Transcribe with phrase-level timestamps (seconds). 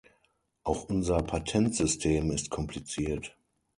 [0.63, 3.37] Auch unser Patentsystem ist kompliziert.